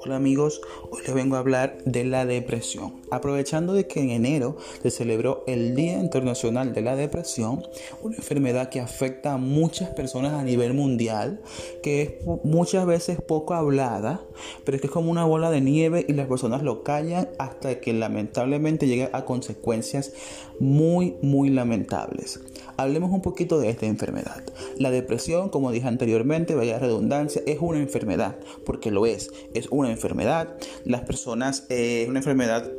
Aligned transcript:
Hola 0.00 0.16
amigos, 0.16 0.60
hoy 0.90 1.00
les 1.06 1.14
vengo 1.14 1.36
a 1.36 1.38
hablar 1.38 1.78
de 1.84 2.04
la 2.04 2.26
depresión. 2.26 3.00
Aprovechando 3.10 3.72
de 3.72 3.86
que 3.86 4.00
en 4.00 4.10
enero 4.10 4.56
se 4.82 4.90
celebró 4.90 5.44
el 5.46 5.76
Día 5.76 5.98
Internacional 5.98 6.74
de 6.74 6.82
la 6.82 6.96
Depresión, 6.96 7.66
una 8.02 8.16
enfermedad 8.16 8.68
que 8.68 8.80
afecta 8.80 9.34
a 9.34 9.38
muchas 9.38 9.90
personas 9.90 10.32
a 10.32 10.42
nivel 10.42 10.74
mundial, 10.74 11.40
que 11.82 12.02
es 12.02 12.26
muchas 12.42 12.84
veces 12.84 13.22
poco 13.22 13.54
hablada, 13.54 14.22
pero 14.64 14.74
es 14.74 14.80
que 14.80 14.88
es 14.88 14.92
como 14.92 15.10
una 15.10 15.24
bola 15.24 15.50
de 15.50 15.60
nieve 15.60 16.04
y 16.08 16.12
las 16.14 16.26
personas 16.26 16.62
lo 16.62 16.82
callan 16.82 17.30
hasta 17.38 17.80
que 17.80 17.92
lamentablemente 17.92 18.88
llega 18.88 19.10
a 19.12 19.24
consecuencias 19.24 20.12
muy, 20.58 21.16
muy 21.22 21.48
lamentables. 21.50 22.40
Hablemos 22.76 23.10
un 23.10 23.22
poquito 23.22 23.58
de 23.58 23.70
esta 23.70 23.86
enfermedad. 23.86 24.42
La 24.78 24.90
depresión, 24.90 25.48
como 25.48 25.70
dije 25.70 25.86
anteriormente, 25.86 26.54
vaya 26.54 26.78
redundancia, 26.78 27.42
es 27.46 27.58
una 27.60 27.78
enfermedad, 27.78 28.36
porque 28.64 28.90
lo 28.90 29.06
es, 29.06 29.30
es 29.54 29.68
una 29.70 29.90
enfermedad. 29.90 30.56
Las 30.84 31.02
personas, 31.02 31.66
eh, 31.68 32.02
es 32.02 32.08
una 32.08 32.18
enfermedad 32.18 32.70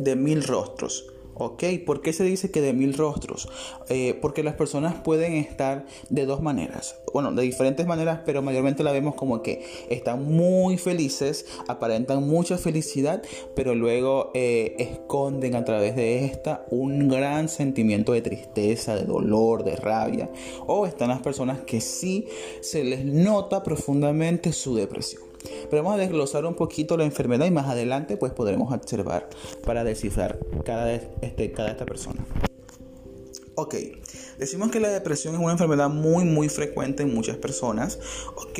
de 0.00 0.16
mil 0.16 0.42
rostros. 0.42 1.13
¿Ok? 1.34 1.64
¿Por 1.84 2.00
qué 2.00 2.12
se 2.12 2.24
dice 2.24 2.50
que 2.50 2.60
de 2.60 2.72
mil 2.72 2.94
rostros? 2.94 3.48
Eh, 3.88 4.18
porque 4.20 4.42
las 4.42 4.54
personas 4.54 4.94
pueden 4.94 5.34
estar 5.34 5.84
de 6.08 6.26
dos 6.26 6.40
maneras. 6.40 6.96
Bueno, 7.12 7.32
de 7.32 7.42
diferentes 7.42 7.86
maneras, 7.86 8.20
pero 8.24 8.42
mayormente 8.42 8.82
la 8.84 8.92
vemos 8.92 9.14
como 9.14 9.42
que 9.42 9.64
están 9.88 10.24
muy 10.24 10.78
felices, 10.78 11.46
aparentan 11.68 12.28
mucha 12.28 12.56
felicidad, 12.58 13.22
pero 13.54 13.74
luego 13.74 14.30
eh, 14.34 14.76
esconden 14.78 15.56
a 15.56 15.64
través 15.64 15.96
de 15.96 16.24
esta 16.24 16.64
un 16.70 17.08
gran 17.08 17.48
sentimiento 17.48 18.12
de 18.12 18.22
tristeza, 18.22 18.94
de 18.94 19.04
dolor, 19.04 19.64
de 19.64 19.76
rabia. 19.76 20.30
O 20.66 20.86
están 20.86 21.08
las 21.08 21.20
personas 21.20 21.60
que 21.60 21.80
sí 21.80 22.26
se 22.60 22.84
les 22.84 23.04
nota 23.04 23.62
profundamente 23.62 24.52
su 24.52 24.76
depresión. 24.76 25.23
Pero 25.70 25.82
vamos 25.82 25.98
a 25.98 26.00
desglosar 26.00 26.44
un 26.46 26.54
poquito 26.54 26.96
la 26.96 27.04
enfermedad 27.04 27.46
y 27.46 27.50
más 27.50 27.68
adelante 27.68 28.16
pues 28.16 28.32
podremos 28.32 28.72
observar 28.72 29.28
para 29.64 29.84
descifrar 29.84 30.38
cada, 30.64 30.92
este, 30.92 31.52
cada 31.52 31.70
esta 31.70 31.84
persona. 31.84 32.24
Ok, 33.56 33.76
decimos 34.36 34.72
que 34.72 34.80
la 34.80 34.88
depresión 34.88 35.34
es 35.34 35.40
una 35.40 35.52
enfermedad 35.52 35.88
muy 35.88 36.24
muy 36.24 36.48
frecuente 36.48 37.04
en 37.04 37.14
muchas 37.14 37.36
personas, 37.36 38.00
ok, 38.34 38.58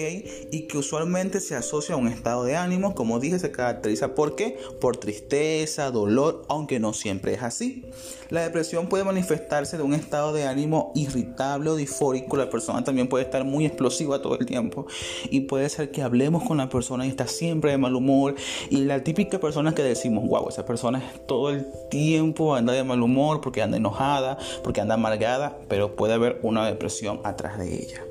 y 0.53 0.69
que 0.69 0.79
usualmente 0.79 1.41
se 1.41 1.57
asocia 1.57 1.97
a 1.97 1.99
un 1.99 2.07
estado 2.07 2.45
de 2.45 2.55
ánimo, 2.55 2.95
como 2.95 3.19
dije, 3.19 3.41
se 3.41 3.51
caracteriza 3.51 4.15
por 4.15 4.37
qué? 4.37 4.57
Por 4.81 4.97
tristeza, 4.97 5.91
dolor, 5.91 6.45
aunque 6.49 6.79
no 6.79 6.93
siempre 6.93 7.35
es 7.35 7.43
así. 7.43 7.87
La 8.31 8.43
depresión 8.43 8.89
puede 8.89 9.03
manifestarse 9.03 9.77
de 9.77 9.83
un 9.83 9.95
estado 9.95 10.33
de 10.33 10.45
ánimo 10.45 10.93
irritable 10.95 11.71
o 11.71 11.77
disfórico, 11.77 12.37
la 12.37 12.49
persona 12.49 12.85
también 12.85 13.09
puede 13.09 13.25
estar 13.25 13.45
muy 13.45 13.67
explosiva 13.67 14.23
todo 14.23 14.39
el 14.39 14.47
tiempo 14.47 14.87
y 15.29 15.41
puede 15.41 15.69
ser 15.71 15.91
que 15.91 16.03
hablemos 16.03 16.45
con 16.45 16.57
la 16.57 16.69
persona 16.69 17.05
y 17.05 17.09
está 17.09 17.27
siempre 17.27 17.73
de 17.73 17.79
mal 17.79 17.97
humor 17.97 18.37
y 18.71 18.85
la 18.85 19.03
típica 19.03 19.41
persona 19.41 19.75
que 19.75 19.83
decimos, 19.83 20.27
wow, 20.29 20.49
esa 20.49 20.65
persona 20.65 21.03
todo 21.27 21.51
el 21.51 21.67
tiempo 21.91 22.55
anda 22.55 22.73
de 22.73 22.85
mal 22.85 23.03
humor 23.03 23.41
porque 23.41 23.61
anda 23.61 23.77
enojada, 23.77 24.39
porque 24.63 24.81
anda 24.81 24.84
amargada, 24.91 25.59
pero 25.69 25.97
puede 25.97 26.15
haber 26.15 26.39
una 26.43 26.67
depresión 26.67 27.21
atrás 27.25 27.59
de 27.59 27.75
ella. 27.75 28.05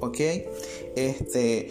¿Ok? 0.00 0.18
Este, 0.96 1.68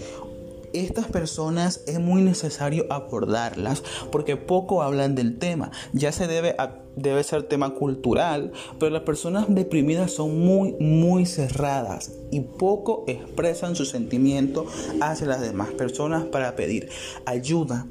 estas 0.73 1.08
personas 1.08 1.81
es 1.88 2.00
muy 2.00 2.22
necesario 2.22 2.86
abordarlas 2.90 3.84
porque 4.12 4.38
poco 4.38 4.84
hablan 4.84 5.16
del 5.16 5.38
tema. 5.40 5.72
Ya 5.94 6.12
se 6.12 6.28
debe, 6.28 6.56
debe 6.95 7.23
ser 7.23 7.44
tema 7.44 7.73
cultural, 7.73 8.52
pero 8.80 8.92
las 8.92 9.03
personas 9.03 9.45
deprimidas 9.47 10.12
son 10.12 10.40
muy, 10.40 10.73
muy 10.80 11.25
cerradas 11.25 12.12
y 12.31 12.42
poco 12.42 13.03
expresan 13.08 13.75
su 13.75 13.86
sentimiento 13.86 14.66
hacia 15.02 15.28
las 15.28 15.42
demás 15.42 15.70
personas 15.72 16.25
para 16.25 16.56
pedir 16.56 16.90
ayuda. 17.25 17.88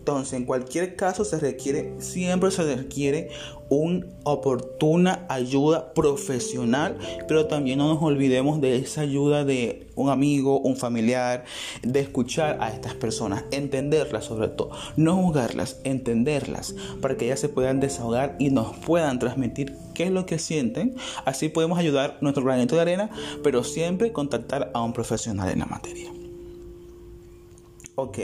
Entonces, 0.00 0.32
en 0.32 0.46
cualquier 0.46 0.96
caso 0.96 1.26
se 1.26 1.38
requiere, 1.38 1.92
siempre 1.98 2.50
se 2.50 2.74
requiere 2.74 3.28
una 3.68 4.06
oportuna 4.24 5.26
ayuda 5.28 5.92
profesional, 5.92 6.96
pero 7.28 7.46
también 7.46 7.78
no 7.78 7.92
nos 7.92 8.02
olvidemos 8.02 8.62
de 8.62 8.76
esa 8.76 9.02
ayuda 9.02 9.44
de 9.44 9.88
un 9.96 10.08
amigo, 10.08 10.58
un 10.58 10.76
familiar, 10.76 11.44
de 11.82 12.00
escuchar 12.00 12.56
a 12.62 12.70
estas 12.70 12.94
personas, 12.94 13.44
entenderlas 13.50 14.24
sobre 14.24 14.48
todo, 14.48 14.70
no 14.96 15.16
juzgarlas, 15.16 15.82
entenderlas, 15.84 16.74
para 17.02 17.18
que 17.18 17.26
ellas 17.26 17.40
se 17.40 17.50
puedan 17.50 17.78
desahogar 17.78 18.36
y 18.38 18.48
nos 18.48 18.74
puedan 18.78 19.18
transmitir 19.18 19.76
qué 19.92 20.04
es 20.04 20.10
lo 20.10 20.24
que 20.24 20.38
sienten. 20.38 20.96
Así 21.26 21.50
podemos 21.50 21.78
ayudar 21.78 22.16
nuestro 22.22 22.42
granito 22.42 22.74
de 22.74 22.80
arena, 22.80 23.10
pero 23.44 23.64
siempre 23.64 24.12
contactar 24.12 24.70
a 24.72 24.82
un 24.82 24.94
profesional 24.94 25.50
en 25.50 25.58
la 25.58 25.66
materia. 25.66 26.10
Ok, 28.02 28.18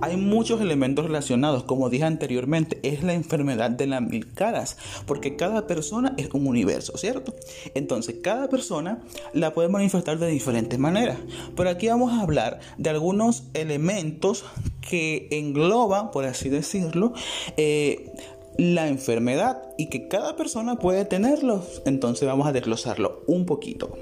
hay 0.00 0.16
muchos 0.16 0.60
elementos 0.60 1.04
relacionados, 1.04 1.62
como 1.62 1.88
dije 1.88 2.02
anteriormente, 2.02 2.80
es 2.82 3.04
la 3.04 3.12
enfermedad 3.12 3.70
de 3.70 3.86
las 3.86 4.02
mil 4.02 4.32
caras, 4.32 4.76
porque 5.06 5.36
cada 5.36 5.68
persona 5.68 6.12
es 6.16 6.28
un 6.32 6.48
universo, 6.48 6.98
¿cierto? 6.98 7.32
Entonces, 7.76 8.16
cada 8.20 8.48
persona 8.48 8.98
la 9.32 9.54
puede 9.54 9.68
manifestar 9.68 10.18
de 10.18 10.26
diferentes 10.26 10.76
maneras, 10.76 11.18
pero 11.56 11.70
aquí 11.70 11.86
vamos 11.86 12.12
a 12.12 12.22
hablar 12.22 12.58
de 12.78 12.90
algunos 12.90 13.44
elementos 13.54 14.44
que 14.80 15.28
engloban, 15.30 16.10
por 16.10 16.24
así 16.24 16.48
decirlo, 16.48 17.12
eh, 17.56 18.10
la 18.58 18.88
enfermedad 18.88 19.62
y 19.78 19.86
que 19.86 20.08
cada 20.08 20.36
persona 20.36 20.76
puede 20.76 21.04
tenerlos. 21.04 21.80
Entonces 21.86 22.26
vamos 22.26 22.46
a 22.46 22.52
desglosarlo 22.52 23.22
un 23.26 23.46
poquito. 23.46 23.96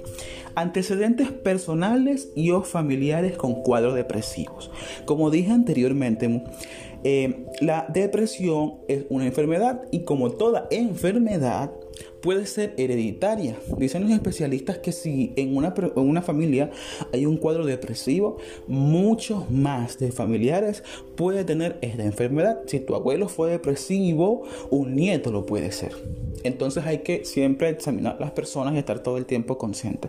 Antecedentes 0.55 1.31
personales 1.31 2.31
y 2.35 2.51
o 2.51 2.63
familiares 2.63 3.37
con 3.37 3.63
cuadros 3.63 3.95
depresivos. 3.95 4.71
Como 5.05 5.31
dije 5.31 5.53
anteriormente, 5.53 6.45
eh, 7.03 7.47
la 7.61 7.87
depresión 7.89 8.75
es 8.89 9.05
una 9.09 9.27
enfermedad 9.27 9.83
y 9.91 10.01
como 10.05 10.33
toda 10.33 10.67
enfermedad 10.71 11.73
puede 12.21 12.47
ser 12.47 12.75
hereditaria. 12.77 13.57
Dicen 13.77 14.03
los 14.03 14.13
especialistas 14.13 14.79
que 14.79 14.93
si 14.93 15.33
en 15.37 15.57
una, 15.57 15.75
en 15.77 16.09
una 16.09 16.23
familia 16.23 16.71
hay 17.13 17.27
un 17.27 17.37
cuadro 17.37 17.67
depresivo, 17.67 18.39
muchos 18.67 19.51
más 19.51 19.99
de 19.99 20.13
familiares 20.13 20.83
puede 21.17 21.45
tener 21.45 21.79
esta 21.81 22.05
enfermedad. 22.05 22.61
Si 22.67 22.81
tu 22.81 22.95
abuelo 22.95 23.29
fue 23.29 23.51
depresivo, 23.51 24.43
un 24.71 24.95
nieto 24.95 25.31
lo 25.31 25.47
puede 25.47 25.73
ser. 25.73 25.93
Entonces 26.43 26.87
hay 26.87 26.99
que 26.99 27.25
siempre 27.25 27.69
examinar 27.69 28.17
las 28.19 28.31
personas 28.31 28.75
y 28.75 28.79
estar 28.79 29.03
todo 29.03 29.17
el 29.17 29.27
tiempo 29.27 29.59
consciente. 29.59 30.09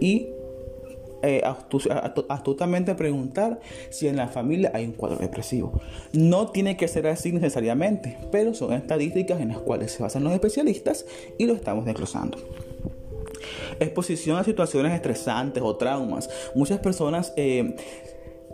Y 0.00 0.28
eh, 1.22 1.42
astutamente 2.28 2.94
preguntar 2.94 3.60
si 3.90 4.08
en 4.08 4.16
la 4.16 4.28
familia 4.28 4.70
hay 4.74 4.84
un 4.84 4.92
cuadro 4.92 5.18
depresivo. 5.18 5.80
No 6.12 6.50
tiene 6.50 6.76
que 6.76 6.88
ser 6.88 7.06
así 7.06 7.32
necesariamente, 7.32 8.18
pero 8.30 8.54
son 8.54 8.72
estadísticas 8.72 9.40
en 9.40 9.48
las 9.48 9.58
cuales 9.58 9.92
se 9.92 10.02
basan 10.02 10.24
los 10.24 10.32
especialistas 10.32 11.06
y 11.38 11.46
lo 11.46 11.54
estamos 11.54 11.84
desglosando. 11.84 12.38
Exposición 13.80 14.38
a 14.38 14.44
situaciones 14.44 14.92
estresantes 14.92 15.62
o 15.62 15.76
traumas. 15.76 16.28
Muchas 16.54 16.78
personas 16.80 17.32
eh, 17.36 17.76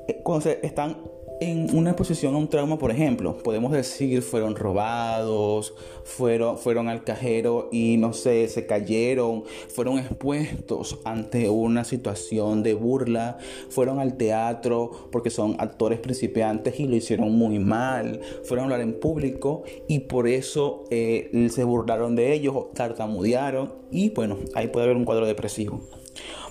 eh, 0.09 0.21
cuando 0.23 0.43
se 0.43 0.61
están 0.63 0.99
en 1.43 1.77
una 1.77 1.91
exposición 1.91 2.35
a 2.35 2.39
un 2.39 2.49
trauma, 2.49 2.79
por 2.79 2.93
ejemplo, 2.93 3.37
podemos 3.39 3.73
decir 3.73 4.23
fueron 4.23 4.55
robados, 4.55 5.75
fueron, 6.05 6.57
fueron 6.57 6.89
al 6.89 7.03
cajero 7.03 7.69
y 7.73 7.97
no 7.97 8.13
sé, 8.13 8.47
se 8.49 8.65
cayeron, 8.67 9.43
fueron 9.69 9.99
expuestos 9.99 11.01
ante 11.05 11.49
una 11.49 11.83
situación 11.83 12.63
de 12.63 12.75
burla, 12.75 13.39
fueron 13.71 13.99
al 13.99 14.17
teatro 14.17 15.09
porque 15.11 15.31
son 15.31 15.57
actores 15.59 15.99
principiantes 15.99 16.79
y 16.79 16.87
lo 16.87 16.95
hicieron 16.95 17.33
muy 17.33 17.59
mal, 17.59 18.21
fueron 18.45 18.65
a 18.65 18.75
hablar 18.75 18.81
en 18.81 19.01
público 19.01 19.65
y 19.89 20.01
por 20.01 20.29
eso 20.29 20.85
eh, 20.91 21.49
se 21.51 21.65
burlaron 21.65 22.15
de 22.15 22.33
ellos, 22.33 22.73
tartamudearon 22.75 23.73
y 23.91 24.11
bueno, 24.11 24.39
ahí 24.55 24.69
puede 24.69 24.85
haber 24.85 24.97
un 24.97 25.05
cuadro 25.05 25.27
depresivo. 25.27 25.81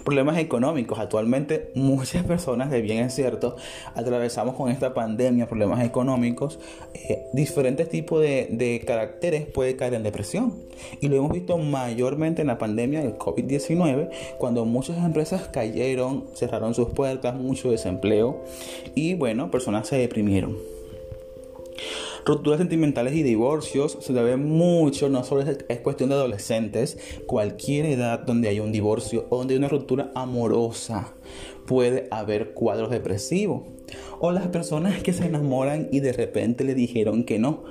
Problemas 0.03 0.37
económicos. 0.37 0.99
Actualmente 0.99 1.71
muchas 1.75 2.23
personas, 2.23 2.71
de 2.71 2.81
bien 2.81 2.99
es 2.99 3.13
cierto, 3.13 3.55
atravesamos 3.95 4.55
con 4.55 4.69
esta 4.69 4.93
pandemia 4.93 5.47
problemas 5.47 5.83
económicos. 5.83 6.59
Eh, 6.93 7.25
diferentes 7.33 7.89
tipos 7.89 8.21
de, 8.21 8.47
de 8.51 8.81
caracteres 8.85 9.45
puede 9.45 9.75
caer 9.75 9.93
en 9.93 10.03
depresión. 10.03 10.53
Y 10.99 11.07
lo 11.07 11.15
hemos 11.15 11.31
visto 11.31 11.57
mayormente 11.57 12.41
en 12.41 12.47
la 12.47 12.57
pandemia 12.57 13.01
del 13.01 13.17
COVID-19, 13.17 14.09
cuando 14.37 14.65
muchas 14.65 14.97
empresas 14.97 15.49
cayeron, 15.49 16.25
cerraron 16.33 16.73
sus 16.73 16.89
puertas, 16.89 17.35
mucho 17.35 17.71
desempleo 17.71 18.41
y 18.95 19.13
bueno, 19.13 19.51
personas 19.51 19.87
se 19.87 19.97
deprimieron. 19.97 20.57
Rupturas 22.25 22.59
sentimentales 22.59 23.15
y 23.15 23.23
divorcios 23.23 23.97
se 23.99 24.13
ve 24.13 24.37
mucho, 24.37 25.09
no 25.09 25.23
solo 25.23 25.41
es, 25.41 25.79
cuestión 25.79 26.09
de 26.09 26.15
adolescentes, 26.15 26.97
cualquier 27.25 27.85
edad 27.87 28.19
donde 28.19 28.49
hay 28.49 28.59
un 28.59 28.71
divorcio 28.71 29.25
o 29.29 29.37
donde 29.37 29.55
hay 29.55 29.57
una 29.57 29.69
ruptura 29.69 30.11
amorosa 30.13 31.13
puede 31.65 32.07
haber 32.11 32.53
cuadros 32.53 32.89
depresivos. 32.89 33.63
O 34.19 34.31
las 34.31 34.47
personas 34.47 35.01
que 35.01 35.13
se 35.13 35.25
enamoran 35.25 35.89
y 35.91 35.99
de 35.99 36.13
repente 36.13 36.63
le 36.63 36.75
dijeron 36.75 37.23
que 37.23 37.39
no. 37.39 37.63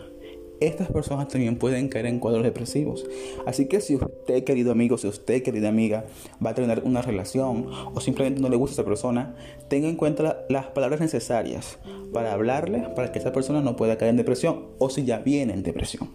Estas 0.60 0.88
personas 0.88 1.28
también 1.28 1.56
pueden 1.56 1.88
caer 1.88 2.06
en 2.06 2.18
cuadros 2.18 2.44
depresivos. 2.44 3.06
Así 3.46 3.66
que 3.66 3.80
si 3.80 3.96
usted, 3.96 4.44
querido 4.44 4.72
amigo, 4.72 4.98
si 4.98 5.08
usted, 5.08 5.42
querida 5.42 5.68
amiga, 5.68 6.04
va 6.44 6.50
a 6.50 6.54
tener 6.54 6.82
una 6.84 7.02
relación 7.02 7.68
o 7.94 8.00
simplemente 8.00 8.40
no 8.40 8.48
le 8.48 8.56
gusta 8.56 8.72
a 8.72 8.76
esa 8.76 8.84
persona, 8.84 9.34
tenga 9.68 9.88
en 9.88 9.96
cuenta 9.96 10.44
las 10.48 10.66
palabras 10.66 11.00
necesarias 11.00 11.78
para 12.12 12.32
hablarle 12.32 12.88
para 12.94 13.12
que 13.12 13.18
esa 13.18 13.32
persona 13.32 13.60
no 13.60 13.76
pueda 13.76 13.96
caer 13.96 14.10
en 14.10 14.16
depresión 14.16 14.66
o 14.78 14.90
si 14.90 15.04
ya 15.04 15.18
viene 15.18 15.54
en 15.54 15.62
depresión. 15.62 16.08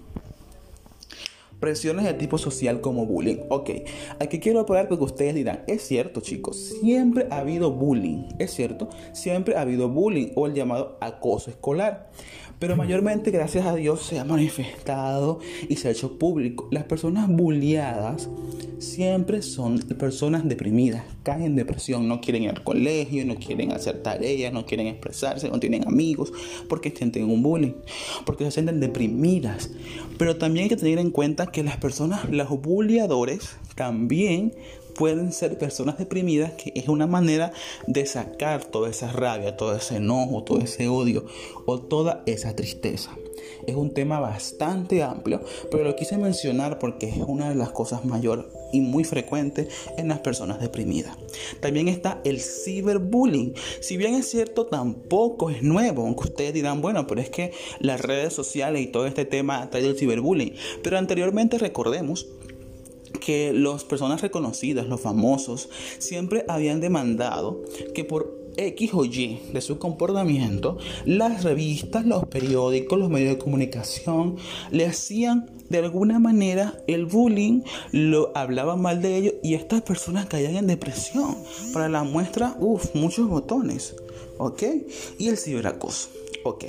Presiones 1.59 2.03
de 2.03 2.13
tipo 2.13 2.37
social 2.37 2.81
como 2.81 3.05
bullying. 3.05 3.37
Ok, 3.49 3.69
aquí 4.19 4.39
quiero 4.39 4.65
parar 4.65 4.89
porque 4.89 5.05
ustedes 5.05 5.33
dirán, 5.33 5.63
es 5.67 5.81
cierto 5.83 6.19
chicos, 6.19 6.57
siempre 6.81 7.27
ha 7.31 7.37
habido 7.37 7.71
bullying, 7.71 8.27
es 8.39 8.51
cierto, 8.51 8.89
siempre 9.13 9.55
ha 9.55 9.61
habido 9.61 9.87
bullying 9.87 10.31
o 10.35 10.47
el 10.47 10.53
llamado 10.53 10.97
acoso 10.99 11.49
escolar. 11.49 12.09
Pero 12.59 12.75
mayormente, 12.75 13.31
gracias 13.31 13.65
a 13.65 13.75
Dios, 13.75 14.01
se 14.03 14.19
ha 14.19 14.23
manifestado 14.23 15.39
y 15.67 15.75
se 15.75 15.87
ha 15.87 15.91
hecho 15.91 16.17
público. 16.17 16.67
Las 16.71 16.85
personas 16.85 17.27
bulliadas 17.27 18.29
siempre 18.79 19.41
son 19.41 19.79
personas 19.79 20.47
deprimidas, 20.47 21.03
caen 21.23 21.43
en 21.43 21.55
depresión, 21.55 22.07
no 22.07 22.21
quieren 22.21 22.43
ir 22.43 22.49
al 22.51 22.63
colegio, 22.63 23.25
no 23.25 23.35
quieren 23.35 23.71
hacer 23.71 24.01
tareas, 24.03 24.53
no 24.53 24.65
quieren 24.65 24.87
expresarse, 24.87 25.49
no 25.49 25.59
tienen 25.59 25.87
amigos, 25.87 26.31
porque 26.69 26.91
sienten 26.91 27.29
un 27.29 27.43
bullying, 27.43 27.73
porque 28.25 28.45
se 28.45 28.51
sienten 28.51 28.79
deprimidas. 28.79 29.71
Pero 30.17 30.37
también 30.37 30.63
hay 30.63 30.69
que 30.69 30.77
tener 30.77 30.99
en 30.99 31.11
cuenta 31.11 31.47
que 31.47 31.63
las 31.63 31.77
personas, 31.77 32.29
los 32.29 32.49
bulliadores, 32.61 33.57
también 33.75 34.53
pueden 34.95 35.31
ser 35.31 35.57
personas 35.57 35.97
deprimidas, 35.97 36.53
que 36.53 36.71
es 36.75 36.87
una 36.87 37.07
manera 37.07 37.51
de 37.85 38.05
sacar 38.05 38.65
toda 38.65 38.89
esa 38.89 39.11
rabia, 39.11 39.57
todo 39.57 39.75
ese 39.75 39.97
enojo, 39.97 40.43
todo 40.43 40.59
ese 40.59 40.87
odio 40.87 41.25
o 41.65 41.79
toda 41.79 42.23
esa 42.25 42.55
tristeza. 42.55 43.15
Es 43.67 43.75
un 43.75 43.93
tema 43.93 44.19
bastante 44.19 45.03
amplio, 45.03 45.41
pero 45.71 45.83
lo 45.83 45.95
quise 45.95 46.17
mencionar 46.17 46.79
porque 46.79 47.09
es 47.09 47.17
una 47.17 47.49
de 47.49 47.55
las 47.55 47.71
cosas 47.71 48.05
mayores 48.05 48.45
y 48.71 48.81
muy 48.81 49.03
frecuentes 49.03 49.67
en 49.97 50.07
las 50.07 50.19
personas 50.19 50.59
deprimidas. 50.59 51.17
También 51.61 51.87
está 51.87 52.21
el 52.23 52.41
ciberbullying. 52.41 53.53
Si 53.81 53.97
bien 53.97 54.15
es 54.15 54.29
cierto, 54.29 54.65
tampoco 54.65 55.49
es 55.49 55.63
nuevo, 55.63 56.03
aunque 56.03 56.25
ustedes 56.25 56.53
dirán, 56.53 56.81
bueno, 56.81 57.07
pero 57.07 57.21
es 57.21 57.29
que 57.29 57.51
las 57.79 58.01
redes 58.01 58.33
sociales 58.33 58.81
y 58.81 58.87
todo 58.87 59.07
este 59.07 59.25
tema 59.25 59.61
ha 59.61 59.69
traído 59.69 59.91
el 59.91 59.97
ciberbullying. 59.97 60.53
Pero 60.83 60.97
anteriormente 60.97 61.57
recordemos 61.57 62.27
que 63.17 63.53
las 63.53 63.83
personas 63.83 64.21
reconocidas, 64.21 64.87
los 64.87 65.01
famosos, 65.01 65.69
siempre 65.99 66.45
habían 66.47 66.81
demandado 66.81 67.61
que 67.93 68.03
por 68.03 68.45
X 68.57 68.91
o 68.93 69.05
Y 69.05 69.39
de 69.53 69.61
su 69.61 69.77
comportamiento, 69.77 70.77
las 71.05 71.43
revistas, 71.43 72.05
los 72.05 72.25
periódicos, 72.25 72.97
los 72.97 73.09
medios 73.09 73.31
de 73.31 73.37
comunicación 73.37 74.37
le 74.71 74.85
hacían 74.85 75.51
de 75.69 75.79
alguna 75.79 76.19
manera 76.19 76.79
el 76.87 77.05
bullying, 77.05 77.61
lo 77.91 78.31
hablaban 78.35 78.81
mal 78.81 79.01
de 79.01 79.17
ellos 79.17 79.33
y 79.43 79.55
estas 79.55 79.81
personas 79.81 80.27
caían 80.27 80.55
en 80.55 80.67
depresión. 80.67 81.35
Para 81.73 81.89
la 81.89 82.03
muestra, 82.03 82.55
uff, 82.59 82.93
muchos 82.93 83.27
botones, 83.27 83.95
¿ok? 84.37 84.63
Y 85.17 85.29
el 85.29 85.37
ciberacoso, 85.37 86.09
¿ok? 86.45 86.63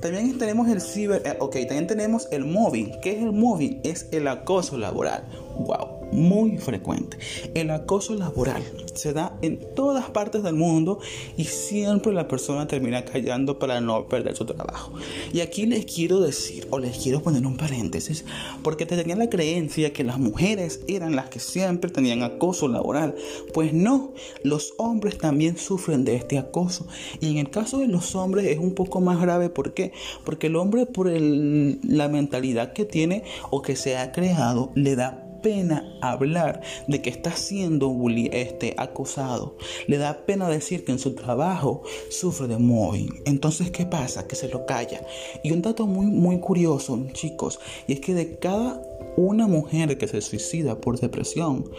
También 0.00 0.38
tenemos 0.38 0.68
el 0.68 0.80
ciber, 0.80 1.22
eh, 1.24 1.36
ok, 1.40 1.56
también 1.60 1.86
tenemos 1.86 2.28
el 2.30 2.44
mobbing. 2.44 3.00
¿Qué 3.00 3.12
es 3.12 3.22
el 3.22 3.32
mobbing? 3.32 3.80
Es 3.82 4.06
el 4.12 4.28
acoso 4.28 4.76
laboral. 4.76 5.24
Wow 5.58 5.95
muy 6.12 6.58
frecuente. 6.58 7.18
El 7.54 7.70
acoso 7.70 8.14
laboral 8.14 8.62
se 8.94 9.12
da 9.12 9.36
en 9.42 9.60
todas 9.74 10.10
partes 10.10 10.42
del 10.42 10.54
mundo 10.54 10.98
y 11.36 11.44
siempre 11.44 12.12
la 12.12 12.28
persona 12.28 12.66
termina 12.66 13.04
callando 13.04 13.58
para 13.58 13.80
no 13.80 14.08
perder 14.08 14.36
su 14.36 14.44
trabajo. 14.44 14.92
Y 15.32 15.40
aquí 15.40 15.66
les 15.66 15.84
quiero 15.84 16.20
decir, 16.20 16.66
o 16.70 16.78
les 16.78 16.98
quiero 16.98 17.22
poner 17.22 17.46
un 17.46 17.56
paréntesis, 17.56 18.24
porque 18.62 18.86
tenían 18.86 19.18
la 19.18 19.30
creencia 19.30 19.92
que 19.92 20.04
las 20.04 20.18
mujeres 20.18 20.80
eran 20.88 21.16
las 21.16 21.28
que 21.28 21.40
siempre 21.40 21.90
tenían 21.90 22.22
acoso 22.22 22.68
laboral. 22.68 23.14
Pues 23.52 23.72
no, 23.72 24.12
los 24.42 24.74
hombres 24.78 25.18
también 25.18 25.56
sufren 25.56 26.04
de 26.04 26.16
este 26.16 26.38
acoso. 26.38 26.86
Y 27.20 27.30
en 27.30 27.38
el 27.38 27.50
caso 27.50 27.78
de 27.78 27.88
los 27.88 28.14
hombres 28.14 28.46
es 28.46 28.58
un 28.58 28.74
poco 28.74 29.00
más 29.00 29.20
grave. 29.20 29.50
¿Por 29.50 29.74
qué? 29.74 29.92
Porque 30.24 30.46
el 30.48 30.56
hombre 30.56 30.86
por 30.86 31.10
la 31.10 32.08
mentalidad 32.08 32.72
que 32.72 32.84
tiene 32.84 33.24
o 33.50 33.62
que 33.62 33.76
se 33.76 33.96
ha 33.96 34.12
creado 34.12 34.72
le 34.74 34.96
da 34.96 35.25
pena 35.46 35.96
hablar 36.00 36.60
de 36.88 37.00
que 37.00 37.08
está 37.08 37.36
siendo 37.36 37.96
este, 38.32 38.74
acosado. 38.78 39.56
Le 39.86 39.96
da 39.96 40.26
pena 40.26 40.48
decir 40.48 40.84
que 40.84 40.90
en 40.90 40.98
su 40.98 41.14
trabajo 41.14 41.84
sufre 42.10 42.48
de 42.48 42.58
mobbing. 42.58 43.22
Entonces, 43.26 43.70
¿qué 43.70 43.86
pasa? 43.86 44.26
Que 44.26 44.34
se 44.34 44.48
lo 44.48 44.66
calla. 44.66 45.06
Y 45.44 45.52
un 45.52 45.62
dato 45.62 45.86
muy, 45.86 46.06
muy 46.06 46.40
curioso, 46.40 46.98
chicos, 47.12 47.60
y 47.86 47.92
es 47.92 48.00
que 48.00 48.12
de 48.12 48.40
cada 48.40 48.82
una 49.16 49.46
mujer 49.46 49.96
que 49.98 50.08
se 50.08 50.20
suicida 50.20 50.80
por 50.80 50.98
depresión, 50.98 51.70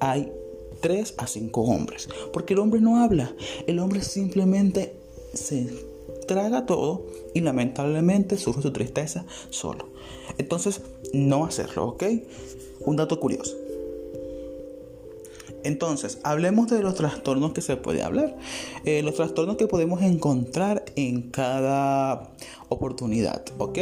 hay 0.00 0.32
3 0.80 1.16
a 1.18 1.26
5 1.26 1.60
hombres. 1.60 2.08
Porque 2.32 2.54
el 2.54 2.60
hombre 2.60 2.80
no 2.80 3.04
habla. 3.04 3.34
El 3.66 3.78
hombre 3.78 4.00
simplemente 4.00 4.96
se 5.34 5.66
traga 6.26 6.64
todo 6.64 7.04
y 7.34 7.40
lamentablemente 7.40 8.38
sufre 8.38 8.62
su 8.62 8.72
tristeza 8.72 9.26
solo. 9.50 9.90
Entonces, 10.38 10.80
no 11.12 11.44
hacerlo, 11.44 11.88
¿ok? 11.88 12.04
Un 12.84 12.96
dato 12.96 13.20
curioso. 13.20 13.56
Entonces, 15.64 16.18
hablemos 16.24 16.68
de 16.68 16.82
los 16.82 16.94
trastornos 16.94 17.52
que 17.52 17.60
se 17.60 17.76
puede 17.76 18.02
hablar. 18.02 18.36
Eh, 18.84 19.02
los 19.02 19.14
trastornos 19.14 19.56
que 19.56 19.68
podemos 19.68 20.02
encontrar 20.02 20.84
en 20.96 21.30
cada 21.30 22.32
oportunidad, 22.68 23.44
¿ok? 23.58 23.78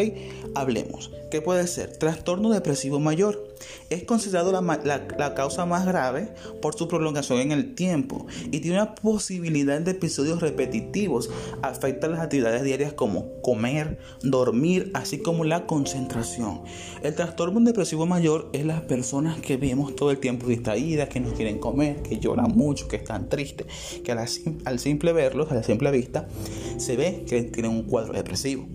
Hablemos. 0.54 1.10
¿Qué 1.30 1.40
puede 1.40 1.66
ser? 1.66 1.96
Trastorno 1.96 2.50
depresivo 2.50 3.00
mayor. 3.00 3.49
Es 3.90 4.04
considerado 4.04 4.52
la, 4.52 5.34
causa 5.34 5.66
más 5.66 5.86
grave 5.86 6.32
por 6.62 6.76
su 6.76 6.88
prolongación 6.88 7.40
en 7.40 7.52
el 7.52 7.74
tiempo 7.74 8.26
y 8.50 8.60
tiene 8.60 8.78
una 8.78 8.94
posibilidad 8.94 9.80
de 9.80 9.92
episodios 9.92 10.40
repetitivos. 10.40 11.30
Afecta 11.62 12.08
las 12.08 12.20
actividades 12.20 12.62
diarias 12.62 12.92
como 12.92 13.40
comer, 13.42 13.98
dormir, 14.22 14.90
así 14.94 15.18
como 15.18 15.44
la 15.44 15.66
concentración. 15.66 16.62
El 17.02 17.14
trastorno 17.14 17.60
depresivo 17.60 18.06
mayor 18.06 18.48
es 18.52 18.64
las 18.64 18.82
personas 18.82 19.40
que 19.40 19.56
vemos 19.56 19.96
todo 19.96 20.10
el 20.10 20.18
tiempo 20.18 20.46
distraídas, 20.46 21.08
que 21.08 21.20
no 21.20 21.32
quieren 21.32 21.58
comer, 21.58 22.02
que 22.02 22.18
lloran 22.18 22.52
mucho, 22.54 22.88
que 22.88 22.96
están 22.96 23.28
tristes, 23.28 23.66
que 24.04 24.12
al 24.12 24.78
simple 24.78 25.12
verlos, 25.12 25.50
a 25.50 25.54
la 25.54 25.62
simple 25.62 25.90
vista, 25.90 26.28
se 26.76 26.96
ve 26.96 27.24
que 27.26 27.42
tienen 27.42 27.72
un 27.72 27.82
cuadro 27.82 28.12
depresivo. 28.12 28.66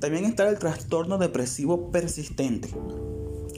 También 0.00 0.24
está 0.24 0.48
el 0.48 0.58
trastorno 0.58 1.18
depresivo 1.18 1.90
persistente. 1.90 2.68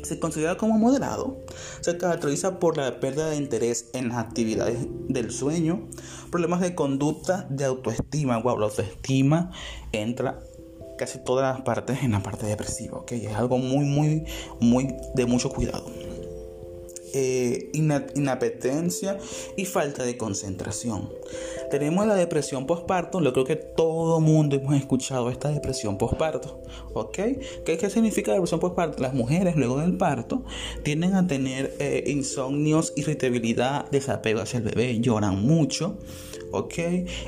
Se 0.02 0.19
considera 0.19 0.56
como 0.56 0.79
moderado. 0.79 1.38
Se 1.81 1.97
caracteriza 1.97 2.58
por 2.58 2.76
la 2.76 3.00
pérdida 3.00 3.31
de 3.31 3.37
interés 3.37 3.91
en 3.93 4.08
las 4.08 4.19
actividades 4.19 4.79
del 5.08 5.31
sueño, 5.31 5.88
problemas 6.30 6.61
de 6.61 6.75
conducta, 6.75 7.47
de 7.50 7.64
autoestima. 7.64 8.38
Wow, 8.38 8.59
la 8.59 8.66
autoestima 8.66 9.50
entra 9.92 10.40
casi 10.99 11.19
todas 11.25 11.54
las 11.54 11.64
partes 11.64 12.02
en 12.02 12.12
la 12.12 12.23
parte 12.23 12.47
depresiva, 12.47 12.99
¿ok? 12.99 13.12
Es 13.12 13.35
algo 13.35 13.57
muy, 13.59 13.85
muy, 13.85 14.25
muy 14.61 14.95
de 15.14 15.26
mucho 15.26 15.50
cuidado. 15.50 15.90
Eh, 17.12 17.71
inapetencia 17.73 19.19
y 19.57 19.64
falta 19.64 20.04
de 20.04 20.16
concentración. 20.16 21.11
Tenemos 21.69 22.07
la 22.07 22.14
depresión 22.14 22.66
postparto, 22.66 23.21
yo 23.21 23.33
creo 23.33 23.45
que 23.45 23.57
todo 23.57 23.89
mundo 24.21 24.57
hemos 24.57 24.75
escuchado 24.75 25.30
esta 25.30 25.50
depresión 25.50 25.99
postparto, 25.99 26.62
¿ok? 26.95 27.19
¿Qué, 27.64 27.78
¿Qué, 27.78 27.90
significa 27.90 28.33
depresión 28.33 28.61
postparto? 28.61 29.02
Las 29.02 29.14
mujeres 29.14 29.57
luego 29.57 29.78
del 29.78 29.97
parto 29.97 30.45
tienden 30.83 31.14
a 31.14 31.26
tener 31.26 31.75
eh, 31.78 32.04
insomnios, 32.07 32.92
irritabilidad, 32.97 33.90
desapego 33.90 34.40
hacia 34.40 34.59
el 34.59 34.64
bebé, 34.64 35.00
lloran 35.00 35.42
mucho, 35.42 35.99
¿ok? 36.52 36.75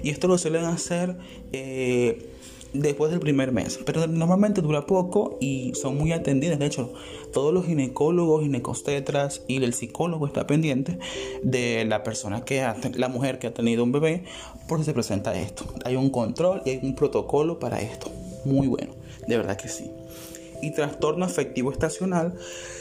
Y 0.03 0.11
esto 0.11 0.29
lo 0.29 0.39
suelen 0.39 0.65
hacer... 0.65 1.17
Eh, 1.53 2.29
después 2.73 3.11
del 3.11 3.21
primer 3.21 3.53
mes. 3.53 3.79
Pero 3.85 4.07
normalmente 4.07 4.61
dura 4.63 4.87
poco 4.87 5.37
y 5.41 5.73
son 5.75 5.97
muy 5.97 6.13
atendidas. 6.13 6.59
De 6.59 6.67
hecho, 6.67 6.93
todos 7.33 7.53
los 7.53 7.67
ginecólogos, 7.67 8.43
ginecostetras 8.43 9.43
y 9.47 9.63
el 9.63 9.75
psicólogo 9.75 10.27
está 10.27 10.47
pendiente 10.47 10.99
de 11.43 11.85
la 11.85 12.03
persona 12.03 12.45
que 12.45 12.63
ha, 12.63 12.77
la 12.95 13.09
mujer 13.09 13.39
que 13.39 13.47
ha 13.47 13.55
tenido 13.55 13.85
un 13.85 13.93
bebé, 13.93 14.25
porque 14.69 14.85
se 14.85 14.95
presenta 14.95 15.39
esto. 15.39 15.65
Hay 15.85 15.97
un 15.97 16.11
control 16.11 16.63
y 16.65 16.71
hay 16.71 16.81
un 16.83 16.95
protocolo 16.95 17.59
para 17.59 17.81
esto. 17.81 18.11
Muy 18.45 18.67
bueno, 18.67 18.95
de 19.27 19.37
verdad 19.37 19.57
que 19.57 19.69
sí. 19.69 19.91
Y 20.63 20.73
trastorno 20.73 21.25
afectivo 21.25 21.73
estacional 21.73 22.35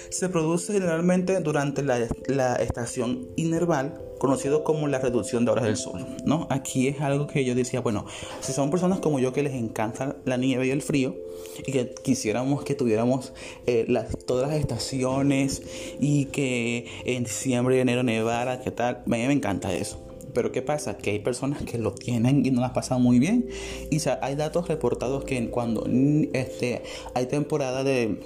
se 0.10 0.30
produce 0.30 0.74
generalmente 0.74 1.40
durante 1.40 1.82
la, 1.84 2.00
la 2.28 2.56
estación 2.56 3.28
inerval 3.38 4.00
conocido 4.22 4.64
como 4.64 4.88
la 4.88 5.00
reducción 5.00 5.46
de 5.46 5.52
horas 5.52 5.64
del 5.66 5.78
sol, 5.78 6.06
¿no? 6.26 6.46
Aquí 6.52 6.88
es 6.88 7.02
algo 7.02 7.26
que 7.26 7.44
yo 7.44 7.56
decía, 7.56 7.82
bueno, 7.82 8.06
si 8.40 8.54
son 8.54 8.70
personas 8.70 9.00
como 9.00 9.18
yo 9.18 9.34
que 9.34 9.42
les 9.42 9.54
encanta 9.54 10.16
la 10.26 10.38
nieve 10.38 10.68
y 10.68 10.70
el 10.70 10.84
frío 10.84 11.16
y 11.66 11.72
que 11.72 11.92
quisiéramos 12.04 12.64
que 12.64 12.76
tuviéramos 12.76 13.34
eh, 13.66 13.92
todas 14.28 14.50
las 14.50 14.60
estaciones 14.60 15.64
y 16.00 16.26
que 16.26 16.86
en 17.06 17.24
diciembre 17.24 17.78
y 17.78 17.80
enero 17.80 18.04
nevara, 18.04 18.62
¿qué 18.62 18.70
tal? 18.70 18.98
A 18.98 19.10
mí 19.10 19.26
me 19.26 19.34
encanta 19.34 19.74
eso. 19.74 19.98
Pero 20.36 20.52
¿qué 20.52 20.62
pasa? 20.62 20.98
Que 20.98 21.10
hay 21.10 21.20
personas 21.20 21.64
que 21.64 21.80
lo 21.80 21.92
tienen 21.92 22.46
y 22.46 22.52
no 22.52 22.62
las 22.62 22.72
pasan 22.74 23.02
muy 23.02 23.18
bien. 23.18 23.50
Y 23.90 23.98
hay 24.22 24.36
datos 24.36 24.68
reportados 24.68 25.24
que 25.24 25.50
cuando 25.50 25.84
este, 26.34 26.84
hay 27.16 27.26
temporada 27.26 27.84
de, 27.84 28.20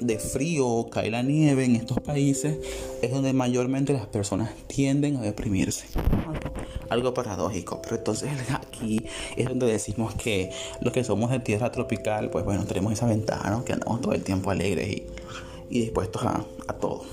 de 0.00 0.18
frío 0.18 0.86
cae 0.90 1.10
la 1.10 1.22
nieve 1.22 1.64
en 1.64 1.76
estos 1.76 2.00
países, 2.00 2.58
es 3.02 3.10
donde 3.10 3.32
mayormente 3.32 3.92
las 3.92 4.06
personas 4.06 4.50
tienden 4.66 5.16
a 5.16 5.22
deprimirse. 5.22 5.86
Algo 6.88 7.14
paradójico, 7.14 7.80
pero 7.82 7.96
entonces 7.96 8.30
aquí 8.50 9.04
es 9.36 9.48
donde 9.48 9.66
decimos 9.66 10.14
que 10.14 10.50
los 10.80 10.92
que 10.92 11.04
somos 11.04 11.30
de 11.30 11.40
tierra 11.40 11.70
tropical, 11.70 12.30
pues 12.30 12.44
bueno, 12.44 12.64
tenemos 12.64 12.92
esa 12.92 13.06
ventaja, 13.06 13.62
que 13.64 13.72
andamos 13.72 14.00
todo 14.00 14.12
el 14.12 14.22
tiempo 14.22 14.50
alegres 14.50 14.88
y, 14.88 15.06
y 15.70 15.80
dispuestos 15.80 16.22
a, 16.22 16.44
a 16.66 16.72
todo. 16.74 17.04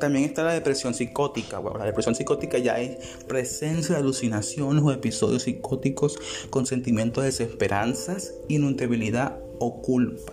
También 0.00 0.24
está 0.24 0.42
la 0.42 0.54
depresión 0.54 0.94
psicótica. 0.94 1.60
la 1.60 1.84
depresión 1.84 2.14
psicótica 2.14 2.58
ya 2.58 2.80
es 2.80 2.96
presencia 3.28 3.94
de 3.94 4.00
alucinaciones 4.00 4.82
o 4.82 4.90
episodios 4.90 5.44
psicóticos 5.44 6.18
con 6.50 6.66
sentimientos 6.66 7.22
de 7.22 7.30
desesperanzas, 7.30 8.34
inutilidad 8.48 9.38
o 9.60 9.80
culpa. 9.80 10.32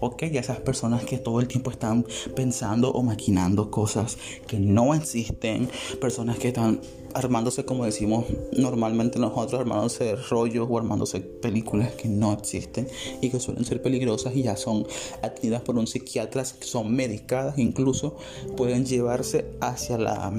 Ok, 0.00 0.24
esas 0.24 0.60
personas 0.60 1.04
que 1.04 1.16
todo 1.16 1.40
el 1.40 1.48
tiempo 1.48 1.70
están 1.70 2.04
pensando 2.36 2.90
o 2.90 3.02
maquinando 3.02 3.70
cosas 3.70 4.18
que 4.46 4.58
no 4.58 4.94
existen, 4.94 5.70
personas 6.00 6.38
que 6.38 6.48
están 6.48 6.80
armándose, 7.14 7.64
como 7.64 7.84
decimos 7.84 8.26
normalmente 8.52 9.18
nosotros, 9.18 9.60
armándose 9.60 10.16
rollos 10.16 10.66
o 10.68 10.76
armándose 10.76 11.20
películas 11.20 11.92
que 11.92 12.08
no 12.08 12.32
existen 12.32 12.88
y 13.20 13.30
que 13.30 13.40
suelen 13.40 13.64
ser 13.64 13.80
peligrosas 13.80 14.34
y 14.34 14.42
ya 14.42 14.56
son 14.56 14.86
atendidas 15.22 15.62
por 15.62 15.78
un 15.78 15.86
psiquiatra, 15.86 16.44
son 16.44 16.94
medicadas, 16.94 17.56
incluso 17.58 18.16
pueden 18.56 18.84
llevarse 18.84 19.46
hacia 19.60 19.96
la 19.96 20.32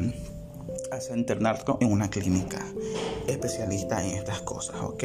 hacia 0.91 1.17
internarlo 1.17 1.77
en 1.81 1.91
una 1.91 2.09
clínica 2.09 2.65
especialista 3.27 4.05
en 4.05 4.17
estas 4.17 4.41
cosas, 4.41 4.75
¿ok? 4.81 5.03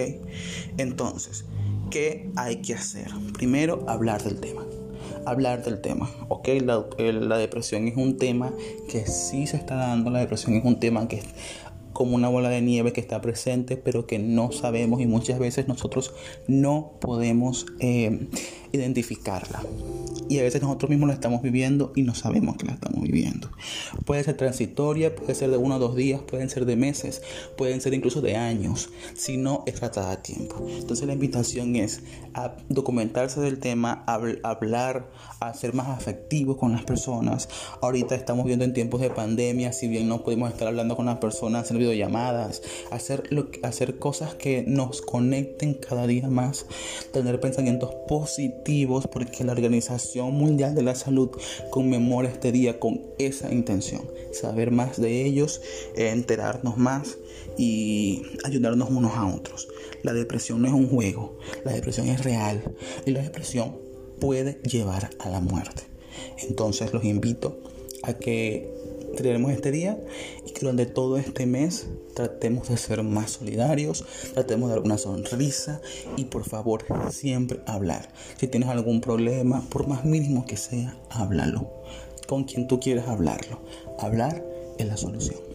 Entonces, 0.76 1.44
¿qué 1.90 2.30
hay 2.36 2.62
que 2.62 2.74
hacer? 2.74 3.10
Primero, 3.34 3.84
hablar 3.88 4.22
del 4.22 4.40
tema 4.40 4.64
hablar 5.26 5.62
del 5.62 5.80
tema. 5.80 6.10
Ok, 6.28 6.48
la, 6.62 7.38
depresión 7.38 7.86
es 7.86 7.96
un 7.96 8.16
tema 8.16 8.52
que 8.88 9.06
sí 9.06 9.46
se 9.46 9.56
está 9.56 9.76
dando, 9.76 10.10
la 10.10 10.20
depresión 10.20 10.54
es 10.54 10.64
un 10.64 10.80
tema 10.80 11.06
que 11.08 11.22
como 11.92 12.14
una 12.14 12.28
bola 12.28 12.48
de 12.48 12.62
nieve 12.62 12.92
que 12.92 13.00
está 13.00 13.20
presente 13.20 13.76
pero 13.76 14.06
que 14.06 14.18
no 14.18 14.52
sabemos 14.52 15.00
y 15.00 15.06
muchas 15.06 15.38
veces 15.38 15.68
nosotros 15.68 16.14
no 16.46 16.92
podemos 17.00 17.66
eh, 17.80 18.28
identificarla. 18.72 19.62
Y 20.30 20.38
a 20.38 20.42
veces 20.42 20.62
nosotros 20.62 20.88
mismos 20.90 21.08
la 21.08 21.14
estamos 21.14 21.42
viviendo 21.42 21.92
y 21.96 22.02
no 22.02 22.14
sabemos 22.14 22.56
que 22.56 22.64
la 22.64 22.74
estamos 22.74 23.02
viviendo. 23.02 23.50
Puede 24.04 24.22
ser 24.22 24.36
transitoria, 24.36 25.16
puede 25.16 25.34
ser 25.34 25.50
de 25.50 25.56
uno 25.56 25.74
o 25.74 25.78
dos 25.80 25.96
días, 25.96 26.20
pueden 26.20 26.48
ser 26.48 26.66
de 26.66 26.76
meses, 26.76 27.20
pueden 27.56 27.80
ser 27.80 27.94
incluso 27.94 28.20
de 28.20 28.36
años, 28.36 28.90
si 29.14 29.38
no 29.38 29.64
es 29.66 29.74
tratada 29.74 30.12
a 30.12 30.22
tiempo. 30.22 30.64
Entonces 30.68 31.08
la 31.08 31.14
invitación 31.14 31.74
es 31.74 32.02
a 32.34 32.54
documentarse 32.68 33.40
del 33.40 33.58
tema, 33.58 34.04
hablar, 34.06 35.10
a 35.40 35.52
ser 35.52 35.74
más 35.74 35.88
afectivos 35.88 36.58
con 36.58 36.70
las 36.70 36.84
personas. 36.84 37.48
Ahorita 37.82 38.14
estamos 38.14 38.46
viendo 38.46 38.64
en 38.64 38.72
tiempos 38.72 39.00
de 39.00 39.10
pandemia, 39.10 39.72
si 39.72 39.88
bien 39.88 40.06
no 40.06 40.22
podemos 40.22 40.48
estar 40.50 40.68
hablando 40.68 40.94
con 40.94 41.06
las 41.06 41.18
personas, 41.18 41.64
hacer 41.64 41.78
videollamadas, 41.78 42.62
hacer, 42.92 43.24
lo, 43.30 43.48
hacer 43.64 43.98
cosas 43.98 44.34
que 44.34 44.62
nos 44.64 45.02
conecten 45.02 45.74
cada 45.74 46.06
día 46.06 46.28
más, 46.28 46.66
tener 47.12 47.40
pensamientos 47.40 47.90
porque 49.10 49.44
la 49.44 49.52
Organización 49.52 50.32
Mundial 50.32 50.74
de 50.74 50.82
la 50.82 50.94
Salud 50.94 51.30
conmemora 51.70 52.28
este 52.28 52.52
día 52.52 52.78
con 52.78 53.00
esa 53.18 53.52
intención, 53.52 54.02
saber 54.32 54.70
más 54.70 55.00
de 55.00 55.24
ellos, 55.24 55.60
enterarnos 55.96 56.76
más 56.76 57.18
y 57.58 58.22
ayudarnos 58.44 58.90
unos 58.90 59.16
a 59.16 59.26
otros. 59.26 59.68
La 60.02 60.12
depresión 60.12 60.62
no 60.62 60.68
es 60.68 60.74
un 60.74 60.88
juego, 60.88 61.38
la 61.64 61.72
depresión 61.72 62.08
es 62.08 62.22
real 62.22 62.62
y 63.06 63.10
la 63.10 63.22
depresión 63.22 63.76
puede 64.20 64.60
llevar 64.62 65.10
a 65.18 65.28
la 65.28 65.40
muerte. 65.40 65.82
Entonces 66.48 66.92
los 66.92 67.04
invito 67.04 67.58
a 68.02 68.14
que 68.14 68.72
tenemos 69.16 69.52
este 69.52 69.70
día 69.70 69.98
y 70.46 70.52
que 70.52 70.60
durante 70.60 70.86
todo 70.86 71.16
este 71.18 71.46
mes 71.46 71.86
tratemos 72.14 72.68
de 72.68 72.76
ser 72.76 73.02
más 73.02 73.32
solidarios, 73.32 74.04
tratemos 74.34 74.68
de 74.68 74.76
dar 74.76 74.84
una 74.84 74.98
sonrisa 74.98 75.80
y 76.16 76.24
por 76.24 76.44
favor 76.44 76.84
siempre 77.10 77.60
hablar. 77.66 78.08
Si 78.38 78.46
tienes 78.48 78.68
algún 78.68 79.00
problema, 79.00 79.62
por 79.70 79.86
más 79.86 80.04
mínimo 80.04 80.46
que 80.46 80.56
sea, 80.56 80.96
háblalo. 81.10 81.70
Con 82.26 82.44
quien 82.44 82.68
tú 82.68 82.78
quieras 82.78 83.08
hablarlo. 83.08 83.60
Hablar 83.98 84.44
es 84.78 84.86
la 84.86 84.96
solución. 84.96 85.49